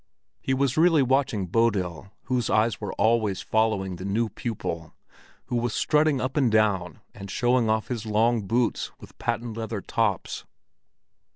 [0.41, 4.95] He was really watching Bodil, whose eyes were always following the new pupil,
[5.45, 9.79] who was strutting up and down and showing off his long boots with patent leather
[9.79, 10.43] tops.